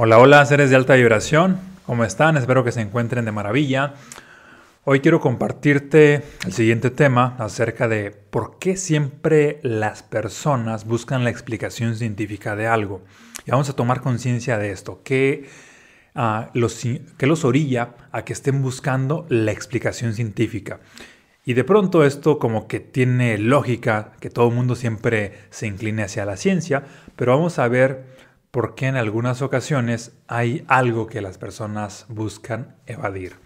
[0.00, 1.58] Hola, hola, seres de alta vibración.
[1.84, 2.36] ¿Cómo están?
[2.36, 3.94] Espero que se encuentren de maravilla.
[4.84, 11.30] Hoy quiero compartirte el siguiente tema acerca de por qué siempre las personas buscan la
[11.30, 13.02] explicación científica de algo.
[13.44, 15.00] Y vamos a tomar conciencia de esto.
[15.02, 15.48] ¿Qué,
[16.14, 16.80] uh, los,
[17.16, 20.78] ¿Qué los orilla a que estén buscando la explicación científica?
[21.44, 26.04] Y de pronto esto como que tiene lógica, que todo el mundo siempre se incline
[26.04, 26.84] hacia la ciencia,
[27.16, 28.17] pero vamos a ver
[28.50, 33.36] porque en algunas ocasiones hay algo que las personas buscan evadir.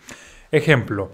[0.50, 1.12] Ejemplo,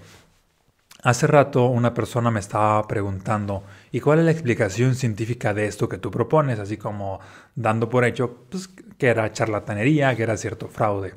[1.03, 5.89] hace rato una persona me estaba preguntando, ¿y cuál es la explicación científica de esto
[5.89, 6.59] que tú propones?
[6.59, 7.21] Así como
[7.55, 11.15] dando por hecho pues, que era charlatanería, que era cierto fraude.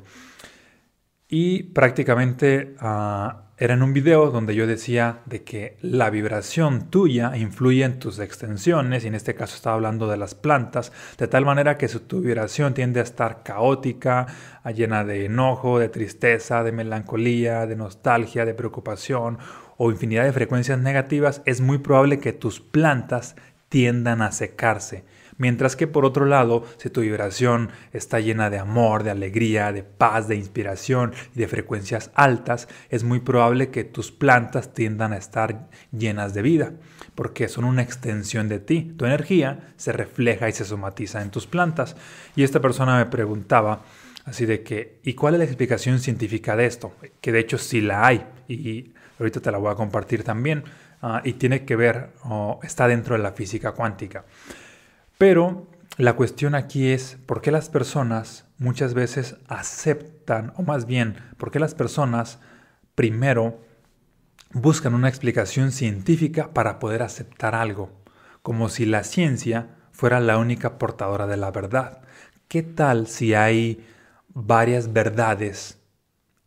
[1.28, 7.36] Y prácticamente uh, era en un video donde yo decía de que la vibración tuya
[7.36, 11.44] influye en tus extensiones, y en este caso estaba hablando de las plantas, de tal
[11.44, 14.26] manera que tu vibración tiende a estar caótica,
[14.74, 19.38] llena de enojo, de tristeza, de melancolía, de nostalgia, de preocupación
[19.76, 23.36] o infinidad de frecuencias negativas, es muy probable que tus plantas
[23.68, 25.04] tiendan a secarse
[25.38, 29.82] Mientras que por otro lado, si tu vibración está llena de amor, de alegría, de
[29.82, 35.16] paz, de inspiración y de frecuencias altas, es muy probable que tus plantas tiendan a
[35.16, 36.72] estar llenas de vida,
[37.14, 38.94] porque son una extensión de ti.
[38.96, 41.96] Tu energía se refleja y se somatiza en tus plantas.
[42.36, 43.82] Y esta persona me preguntaba,
[44.24, 46.92] así de que, ¿y cuál es la explicación científica de esto?
[47.20, 50.64] Que de hecho sí la hay, y ahorita te la voy a compartir también,
[51.00, 54.24] ah, y tiene que ver, o está dentro de la física cuántica.
[55.22, 61.14] Pero la cuestión aquí es por qué las personas muchas veces aceptan, o más bien,
[61.36, 62.40] por qué las personas
[62.96, 63.60] primero
[64.52, 68.02] buscan una explicación científica para poder aceptar algo,
[68.42, 72.02] como si la ciencia fuera la única portadora de la verdad.
[72.48, 73.86] ¿Qué tal si hay
[74.26, 75.78] varias verdades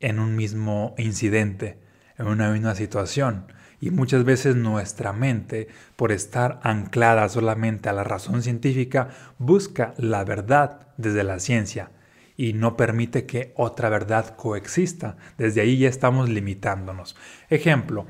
[0.01, 1.79] en un mismo incidente,
[2.17, 3.45] en una misma situación?
[3.85, 10.23] Y muchas veces nuestra mente, por estar anclada solamente a la razón científica, busca la
[10.23, 11.91] verdad desde la ciencia
[12.35, 15.17] y no permite que otra verdad coexista.
[15.37, 17.15] Desde ahí ya estamos limitándonos.
[17.47, 18.07] Ejemplo,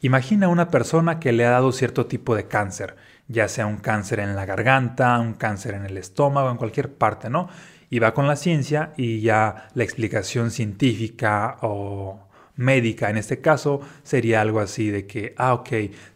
[0.00, 2.96] imagina una persona que le ha dado cierto tipo de cáncer,
[3.28, 7.30] ya sea un cáncer en la garganta, un cáncer en el estómago, en cualquier parte,
[7.30, 7.48] ¿no?
[7.88, 12.27] Y va con la ciencia y ya la explicación científica o
[12.58, 13.08] médica.
[13.08, 15.68] En este caso sería algo así de que, ah, ok,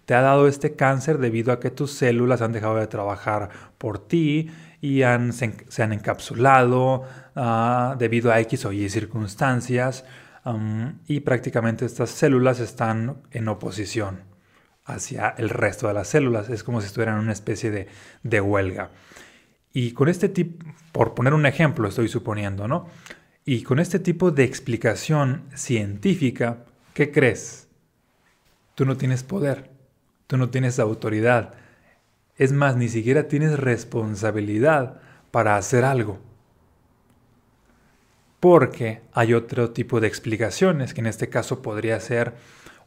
[0.05, 3.49] te ha dado este cáncer debido a que tus células han dejado de trabajar
[3.79, 4.51] por ti
[4.83, 7.05] y han, se, han encapsulado
[7.37, 10.05] ah, debido a X o Y circunstancias
[11.07, 14.25] y prácticamente estas células están en oposición
[14.85, 16.51] hacia el resto de las células.
[16.51, 17.87] Es como si estuvieran en una especie de,
[18.25, 18.91] de huelga.
[19.73, 22.89] Y con este tipo, por poner un ejemplo, estoy suponiendo, ¿no?
[23.45, 26.65] Y con este tipo de explicación científica,
[26.95, 27.69] ¿qué crees?
[28.77, 29.71] Tú no tienes poder,
[30.29, 31.55] tú no tienes autoridad.
[32.37, 35.01] Es más, ni siquiera tienes responsabilidad
[35.33, 36.21] para hacer algo.
[38.39, 42.35] Porque hay otro tipo de explicaciones, que en este caso podría ser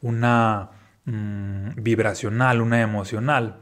[0.02, 0.72] una
[1.04, 3.60] mm, vibracional, una emocional.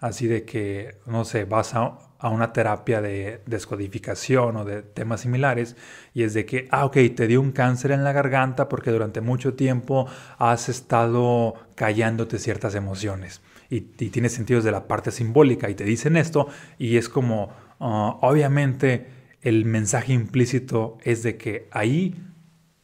[0.00, 5.22] Así de que, no sé, vas a, a una terapia de descodificación o de temas
[5.22, 5.74] similares
[6.12, 9.22] y es de que, ah, ok, te dio un cáncer en la garganta porque durante
[9.22, 10.06] mucho tiempo
[10.38, 16.16] has estado callándote ciertas emociones y, tiene sentido de la parte simbólica y te dicen
[16.16, 16.48] esto
[16.78, 19.06] y es como, ah, obviamente
[19.40, 22.22] el mensaje implícito es de que ahí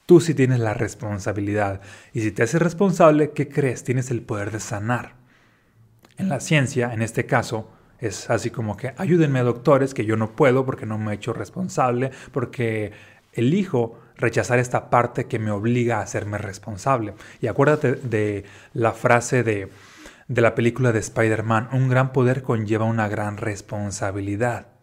[0.07, 1.83] tú sí tienes la responsabilidad
[2.15, 3.85] y si te haces responsable, ¿qué crees?
[3.85, 5.15] Tienes el poder de sanar.
[6.17, 10.33] En la ciencia, en este caso, es así como que ayúdenme doctores, que yo no
[10.33, 12.93] puedo porque no me he hecho responsable, porque
[13.33, 17.15] elijo rechazar esta parte que me obliga a hacerme responsable.
[17.41, 19.69] Y acuérdate de la frase de,
[20.29, 24.76] de la película de Spider-Man, un gran poder conlleva una gran responsabilidad.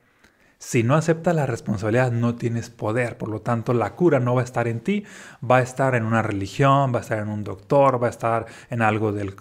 [0.66, 3.18] Si no aceptas la responsabilidad, no tienes poder.
[3.18, 5.04] Por lo tanto, la cura no va a estar en ti,
[5.44, 8.46] va a estar en una religión, va a estar en un doctor, va a estar
[8.70, 9.36] en algo del,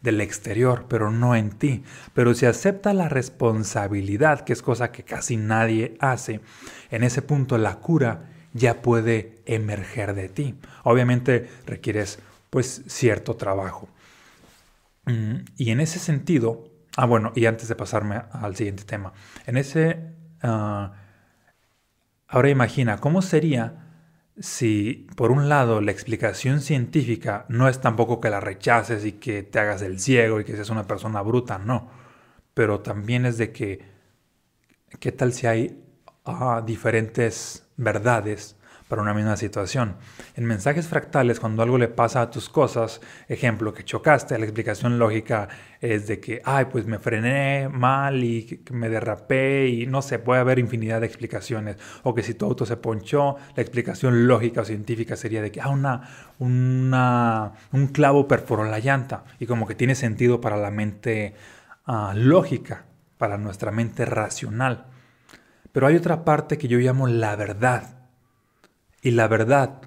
[0.00, 1.82] del exterior, pero no en ti.
[2.14, 6.40] Pero si aceptas la responsabilidad, que es cosa que casi nadie hace,
[6.92, 10.54] en ese punto la cura ya puede emerger de ti.
[10.84, 13.88] Obviamente requieres pues cierto trabajo.
[15.04, 19.12] Mm, y en ese sentido, ah bueno, y antes de pasarme al siguiente tema,
[19.44, 20.92] en ese Ah,
[22.28, 23.84] ahora imagina, ¿cómo sería
[24.38, 29.42] si por un lado la explicación científica no es tampoco que la rechaces y que
[29.42, 31.90] te hagas el ciego y que seas una persona bruta, no,
[32.54, 33.80] pero también es de que,
[35.00, 35.82] ¿qué tal si hay
[36.24, 38.56] ah, diferentes verdades
[38.88, 39.96] para una misma situación.
[40.34, 44.98] En mensajes fractales, cuando algo le pasa a tus cosas, ejemplo, que chocaste, la explicación
[44.98, 45.48] lógica
[45.80, 50.40] es de que, ay, pues me frené mal y me derrapé y no sé, puede
[50.40, 51.76] haber infinidad de explicaciones.
[52.02, 55.60] O que si tu auto se ponchó, la explicación lógica o científica sería de que,
[55.60, 56.08] ah, una,
[56.38, 61.34] una, un clavo perforó la llanta y como que tiene sentido para la mente
[61.84, 62.86] ah, lógica,
[63.18, 64.86] para nuestra mente racional.
[65.72, 67.97] Pero hay otra parte que yo llamo la verdad
[69.02, 69.82] y la verdad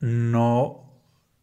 [0.00, 0.84] no,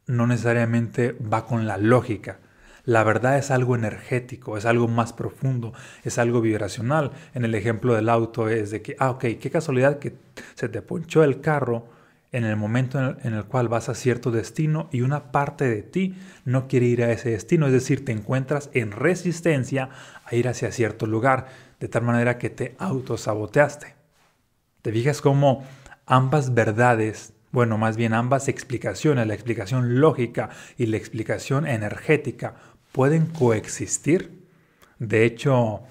[0.07, 2.39] no necesariamente va con la lógica.
[2.85, 5.73] La verdad es algo energético, es algo más profundo,
[6.03, 7.11] es algo vibracional.
[7.33, 10.15] En el ejemplo del auto es de que, ah, ok, qué casualidad que
[10.56, 11.88] se te ponchó el carro
[12.31, 16.15] en el momento en el, cual vas a cierto destino y una parte de ti
[16.45, 19.89] no quiere ir a ese destino, es decir, te encuentras en resistencia
[20.25, 21.47] a ir hacia cierto lugar,
[21.79, 23.95] de tal manera que te autosaboteaste.
[24.81, 25.63] ¿Te fijas cómo
[26.09, 32.56] ambas verdades, bueno, más bien ambas explicaciones, la explicación lógica y la explicación energética,
[32.91, 34.44] pueden coexistir.
[34.97, 35.83] De hecho,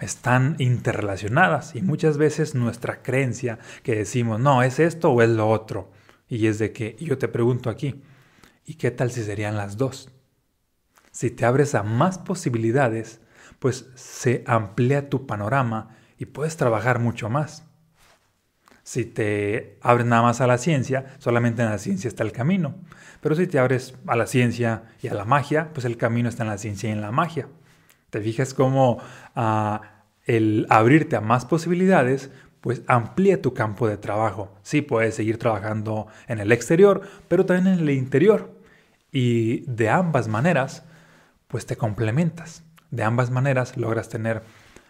[0.00, 5.48] están interrelacionadas y muchas veces nuestra creencia que decimos, no, es esto o es lo
[5.48, 5.90] otro.
[6.28, 8.02] Y es de que yo te pregunto aquí,
[8.64, 10.10] ¿y qué tal si serían las dos?
[11.12, 13.20] Si te abres a más posibilidades,
[13.60, 17.64] pues se amplía tu panorama y puedes trabajar mucho más.
[18.84, 22.74] Si te abres nada más a la ciencia, solamente en la ciencia está el camino.
[23.20, 26.42] Pero si te abres a la ciencia y a la magia, pues el camino está
[26.42, 27.48] en la ciencia y en la magia.
[28.10, 28.98] Te fijas cómo
[29.36, 32.30] ah, el abrirte a más posibilidades,
[32.60, 34.52] pues amplía tu campo de trabajo.
[34.62, 38.52] Sí, puedes seguir trabajando en el exterior, pero también en el interior.
[39.12, 40.84] Y de ambas maneras,
[41.48, 42.64] pues te complementas.
[42.90, 44.42] De ambas maneras logras tener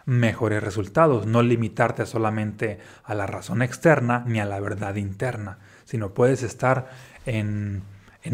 [0.05, 6.15] mejores resultados, no limitarte solamente a la razón externa ni a la verdad interna, sino
[6.15, 6.91] puedes estar
[7.27, 7.83] en,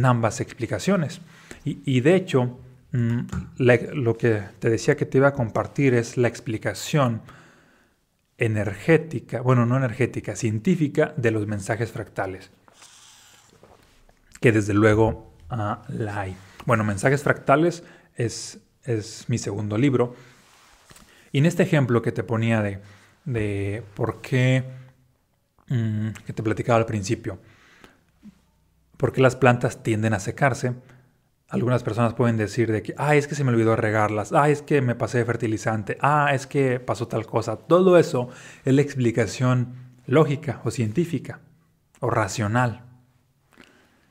[0.02, 1.20] ambas explicaciones.
[1.64, 2.58] Y, de hecho,
[2.92, 3.20] mm,
[3.58, 7.20] lo que te decía que te iba a compartir es la explicación
[8.38, 12.50] energética, bueno, no energética, científica de los mensajes fractales,
[14.40, 16.36] que desde luego ah, la hay.
[16.64, 17.82] Bueno, mensajes fractales
[18.14, 20.14] es, es mi segundo libro
[21.32, 22.80] y en este ejemplo que te ponía de,
[23.24, 24.64] de por qué,
[25.68, 27.38] mm, que te platicaba al principio,
[28.96, 30.74] por qué las plantas tienden a secarse,
[31.48, 34.60] algunas personas pueden decir de que, ah, es que se me olvidó regarlas, ah, es
[34.60, 37.56] que me pasé de fertilizante, ah, es que pasó tal cosa.
[37.56, 38.28] Todo eso
[38.64, 39.74] es la explicación
[40.06, 41.40] lógica o científica
[42.00, 42.82] o racional.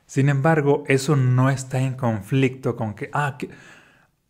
[0.06, 3.50] Sin embargo, eso no está en conflicto con que, ah, que,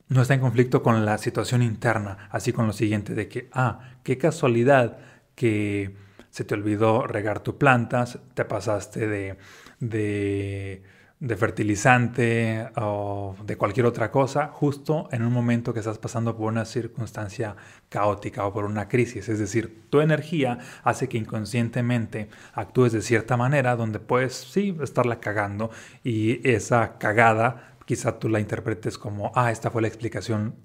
[0.09, 3.81] no está en conflicto con la situación interna, así con lo siguiente de que, ah,
[4.03, 4.99] qué casualidad
[5.35, 5.95] que
[6.31, 9.37] se te olvidó regar tu plantas, te pasaste de,
[9.81, 10.83] de,
[11.21, 16.51] de, fertilizante o de cualquier otra cosa, justo en un momento que estás pasando por
[16.51, 17.57] una circunstancia
[17.89, 19.29] caótica o por una crisis.
[19.29, 25.21] Es decir, tu energía hace que inconscientemente actúes de cierta manera donde puedes, sí, estarla
[25.21, 25.71] cagando
[26.05, 30.57] y esa cagada quizá tú la interpretes como, ah, esta fue la explicación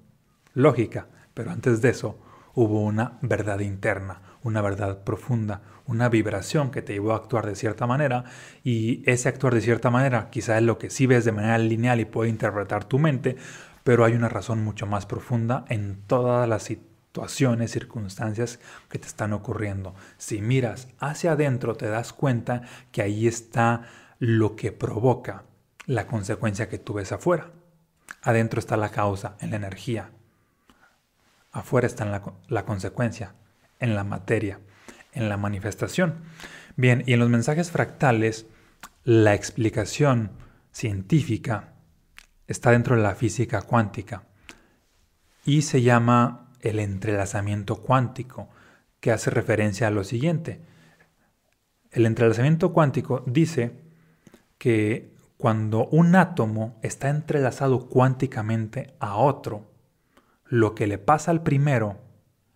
[0.52, 2.18] lógica, pero antes de eso
[2.52, 7.56] hubo una verdad interna, una verdad profunda, una vibración que te llevó a actuar de
[7.56, 8.24] cierta manera
[8.62, 11.98] y ese actuar de cierta manera quizá es lo que sí ves de manera lineal
[11.98, 13.36] y puede interpretar tu mente,
[13.84, 19.32] pero hay una razón mucho más profunda en todas las situaciones, circunstancias que te están
[19.32, 19.94] ocurriendo.
[20.18, 22.60] Si miras hacia adentro te das cuenta
[22.92, 23.88] que ahí está
[24.18, 25.44] lo que provoca
[25.86, 27.50] la consecuencia que tú ves afuera.
[28.22, 30.10] Adentro está la causa, en la energía.
[31.52, 33.34] Afuera está la, la consecuencia,
[33.78, 34.60] en la materia,
[35.12, 36.22] en la manifestación.
[36.76, 38.46] Bien, y en los mensajes fractales,
[39.04, 40.32] la explicación
[40.72, 41.74] científica
[42.46, 44.24] está dentro de la física cuántica
[45.44, 48.48] y se llama el entrelazamiento cuántico,
[49.00, 50.62] que hace referencia a lo siguiente.
[51.90, 53.72] El entrelazamiento cuántico dice
[54.56, 55.13] que
[55.44, 59.66] cuando un átomo está entrelazado cuánticamente a otro,
[60.46, 61.98] lo que le pasa al primero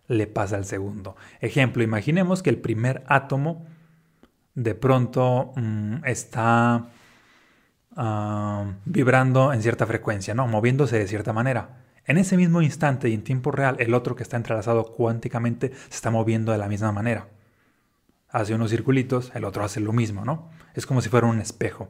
[0.07, 1.15] le pasa al segundo.
[1.39, 3.67] Ejemplo, imaginemos que el primer átomo
[4.55, 6.87] de pronto mm, está
[7.95, 10.47] ah, vibrando en cierta frecuencia, ¿no?
[10.47, 11.83] moviéndose de cierta manera.
[12.07, 15.95] En ese mismo instante y en tiempo real, el otro que está entrelazado cuánticamente se
[15.95, 17.27] está moviendo de la misma manera.
[18.29, 20.49] Hace unos circulitos, el otro hace lo mismo, ¿no?
[20.73, 21.87] Es como si fuera un espejo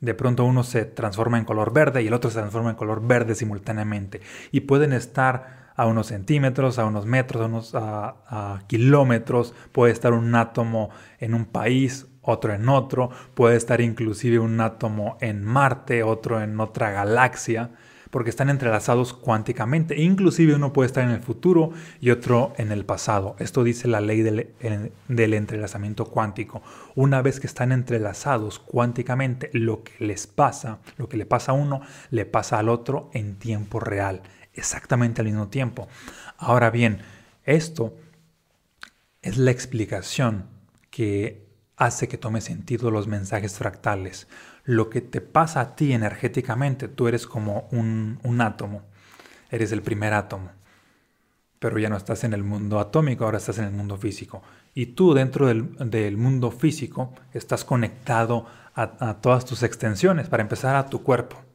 [0.00, 3.06] de pronto uno se transforma en color verde y el otro se transforma en color
[3.06, 4.20] verde simultáneamente.
[4.52, 9.54] Y pueden estar a unos centímetros, a unos metros, a unos kilómetros.
[9.72, 13.10] Puede estar un átomo en un país, otro en otro.
[13.34, 17.70] Puede estar inclusive un átomo en Marte, otro en otra galaxia
[18.16, 20.00] porque están entrelazados cuánticamente.
[20.00, 23.36] Inclusive uno puede estar en el futuro y otro en el pasado.
[23.38, 24.54] Esto dice la ley del,
[25.06, 26.62] del, entrelazamiento cuántico.
[26.94, 31.56] Una vez que están entrelazados cuánticamente, lo que les pasa, lo que le pasa a
[31.56, 34.22] uno, le pasa al otro en tiempo real,
[34.54, 35.86] exactamente al mismo tiempo.
[36.38, 37.00] Ahora bien,
[37.44, 37.98] esto
[39.20, 40.46] es la explicación
[40.88, 41.44] que
[41.76, 44.26] hace que tome sentido los mensajes fractales
[44.66, 48.82] lo que te pasa a ti energéticamente, tú eres como un, átomo,
[49.48, 50.50] eres el primer átomo,
[51.60, 54.42] pero ya no estás en el mundo atómico, ahora estás en el mundo físico.
[54.74, 58.44] Y tú dentro del, mundo físico estás conectado
[58.74, 61.45] a, todas tus extensiones, para empezar a tu cuerpo.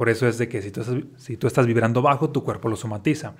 [0.00, 0.82] Por eso es de que si tú,
[1.18, 3.34] si tú estás vibrando bajo, tu cuerpo lo somatiza.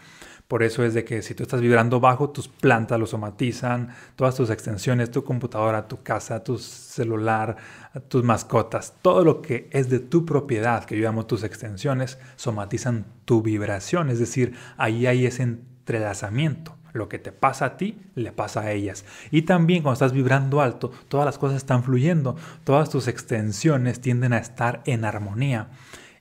[0.47, 4.35] Por eso es de que si tú estás vibrando bajo, tus plantas lo somatizan, todas
[4.35, 7.57] tus extensiones, tu computadora, tu casa, tu celular,
[8.09, 13.07] tus mascotas, todo lo que es de tu propiedad, que yo llamo tus extensiones, somatizan
[13.25, 14.11] tu vibración.
[14.11, 16.77] Es decir, ahí hay ese entrelazamiento.
[16.93, 19.07] Lo que te pasa a ti, le pasa a ellas.
[19.31, 24.35] Y también cuando estás vibrando alto, todas las cosas están fluyendo, todas tus extensiones tienden
[24.35, 25.69] a estar en armonía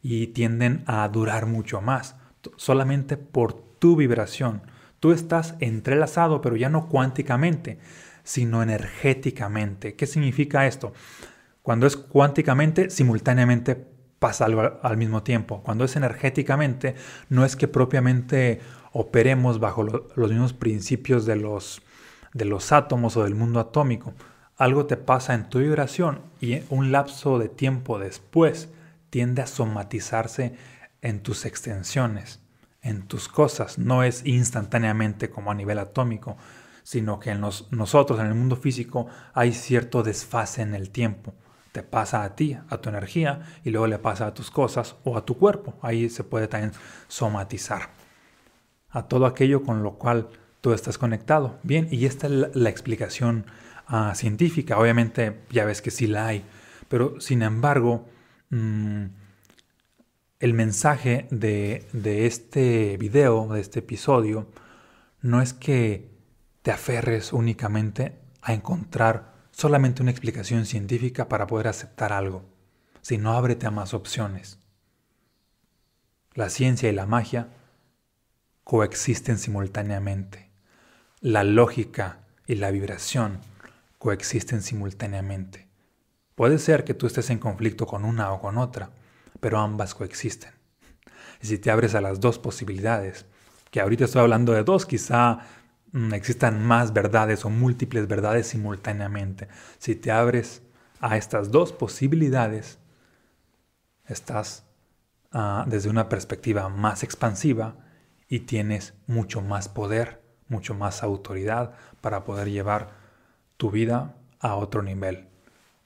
[0.01, 2.15] y tienden a durar mucho más,
[2.55, 4.61] solamente por tu vibración.
[4.99, 7.79] Tú estás entrelazado, pero ya no cuánticamente,
[8.23, 9.95] sino energéticamente.
[9.95, 10.93] ¿Qué significa esto?
[11.61, 13.75] Cuando es cuánticamente, simultáneamente
[14.19, 15.61] pasa algo al mismo tiempo.
[15.63, 16.95] Cuando es energéticamente,
[17.29, 18.59] no es que propiamente
[18.91, 21.81] operemos bajo los mismos principios de los,
[22.33, 24.13] de los átomos o del mundo atómico.
[24.57, 28.69] Algo te pasa en tu vibración y un lapso de tiempo después
[29.09, 30.55] tiende a somatizarse
[31.01, 32.39] en tus extensiones
[32.81, 33.77] en tus cosas.
[33.77, 36.37] No es instantáneamente como a nivel atómico,
[36.83, 41.33] sino que en nosotros, en el mundo físico, hay cierto desfase en el tiempo.
[41.71, 45.17] Te pasa a ti, a tu energía, y luego le pasa a tus cosas o
[45.17, 45.75] a tu cuerpo.
[45.81, 46.71] Ahí se puede también
[47.07, 47.91] somatizar.
[48.89, 50.29] A todo aquello con lo cual
[50.61, 51.59] tú estás conectado.
[51.61, 53.45] Bien, y esta es la, explicación
[53.85, 54.79] ah, científica.
[54.79, 56.43] Obviamente ya ves que sí la hay,
[56.87, 58.07] pero sin embargo,
[58.49, 59.05] mm,
[60.39, 61.85] el mensaje de,
[62.25, 64.47] este video, de este episodio,
[65.21, 66.09] no es que
[66.61, 72.45] te aferres únicamente a encontrar solamente una explicación científica para poder aceptar algo,
[73.01, 74.59] sino ábrete a más opciones.
[76.33, 77.49] La ciencia y la magia
[78.63, 80.51] coexisten simultáneamente.
[81.19, 83.41] La lógica y la vibración
[83.97, 85.68] coexisten simultáneamente.
[86.39, 88.91] Puede ser que tú estés en conflicto con una o con otra,
[89.41, 90.53] pero ambas coexisten.
[91.41, 93.25] Y si te abres a las dos posibilidades,
[93.71, 95.39] que ahorita estoy hablando de dos, quizá
[95.91, 99.49] mm, existan más verdades o múltiples verdades simultáneamente.
[99.79, 100.61] Si te abres
[101.01, 102.79] a estas dos posibilidades,
[104.07, 104.63] estás
[105.33, 107.75] ah, desde una perspectiva más expansiva
[108.29, 112.91] y tienes mucho más poder, mucho más autoridad para poder llevar
[113.57, 115.28] tu vida a otro nivel,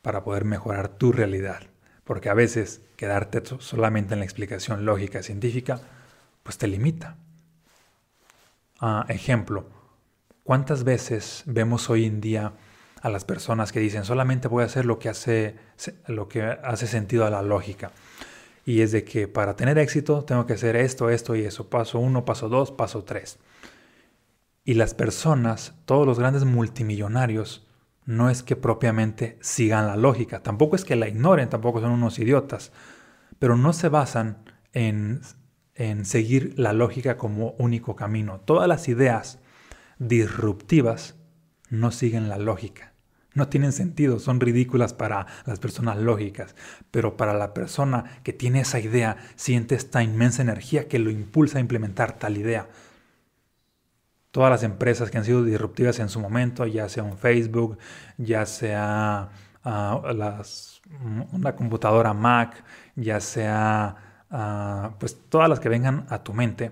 [0.03, 1.63] para poder mejorar tu realidad
[2.03, 5.79] porque a veces quedarte solamente en la explicación lógica científica,
[6.43, 7.17] pues te limita.
[8.79, 9.65] Ah, ejemplo,
[10.43, 12.53] ¿cuántas veces vemos hoy en día
[13.01, 15.55] a las personas que dicen solamente voy a hacer lo que hace,
[16.07, 17.91] lo que hace sentido a la lógica?
[18.65, 21.69] Y es de que para tener éxito tengo que hacer esto, esto y eso.
[21.69, 23.37] Paso uno, paso dos, paso tres.
[24.65, 27.67] Y las personas, todos los grandes multimillonarios,
[28.05, 32.19] no es que propiamente sigan la lógica, tampoco es que la ignoren, tampoco son unos
[32.19, 32.71] idiotas,
[33.39, 34.43] pero no se basan
[34.73, 35.21] en,
[35.75, 38.39] en seguir la lógica como único camino.
[38.41, 39.39] Todas las ideas
[39.99, 41.15] disruptivas
[41.69, 42.93] no siguen la lógica.
[43.33, 46.55] No tienen sentido, son ridículas para las personas lógicas,
[46.91, 51.57] pero para la persona que tiene esa idea siente esta inmensa energía que lo impulsa
[51.57, 52.69] a implementar tal idea
[54.33, 57.77] todas las empresas que han sido disruptivas en su momento, ya sea un Facebook,
[58.17, 59.29] ya sea
[59.63, 60.81] ah, las,
[61.31, 62.63] una computadora Mac,
[62.95, 66.71] ya sea ah, pues todas las que vengan a tu mente,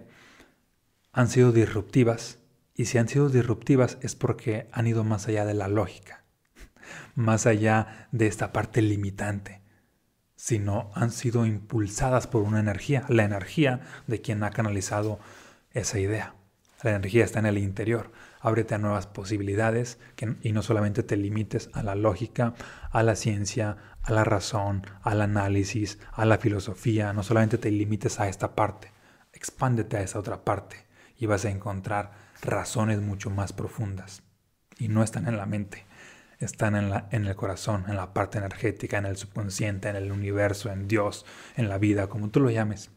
[1.14, 2.40] han sido disruptivas.
[2.74, 6.24] Y si han sido disruptivas es porque han ido más allá de la lógica,
[7.16, 9.62] más allá de esta parte limitante,
[10.36, 15.20] sino han sido impulsadas por una energía, la energía de quien ha canalizado
[15.74, 16.41] esa idea.
[16.84, 18.12] La energía está en el interior.
[18.40, 20.00] Ábrete a nuevas posibilidades
[20.42, 22.56] y no solamente te limites a la lógica,
[22.90, 27.14] a la ciencia, a la razón, al análisis, a la filosofía.
[27.14, 28.92] No solamente te limites a esta parte.
[29.32, 32.12] Expándete a esa otra parte y vas a encontrar
[32.42, 34.24] razones mucho más profundas.
[34.80, 35.86] Y no están en la mente,
[36.40, 40.88] están en, el corazón, en la parte energética, en el subconsciente, en el universo, en
[40.88, 42.90] Dios, en la vida, como tú lo llames.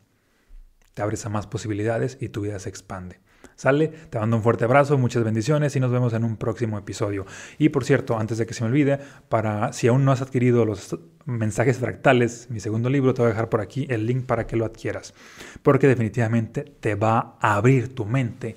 [0.94, 3.20] Te abres a más posibilidades y tu vida se expande.
[3.56, 3.88] ¿Sale?
[3.88, 7.24] Te mando un fuerte abrazo, muchas bendiciones y nos vemos en un próximo episodio.
[7.58, 10.64] Y por cierto, antes de que se me olvide, para si aún no has adquirido
[10.64, 14.46] los mensajes fractales, mi segundo libro, te voy a dejar por aquí el link para
[14.46, 15.14] que lo adquieras.
[15.62, 18.56] Porque definitivamente te va a abrir tu mente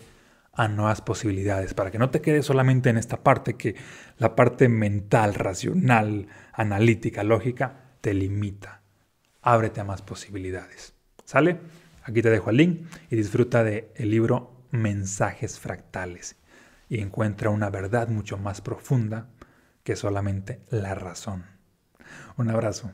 [0.54, 3.75] a nuevas posibilidades, para que no te quedes solamente en esta parte que
[4.18, 8.82] la parte mental, racional, analítica, lógica, te limita.
[9.44, 10.96] Ábrete a más posibilidades.
[11.25, 11.60] ¿Sale?
[12.04, 16.38] Aquí te dejo el link y disfruta del el libro mensajes fractales
[16.90, 19.30] y encuentra una verdad mucho más profunda
[19.84, 21.46] que solamente la razón.
[22.38, 22.92] Un abrazo.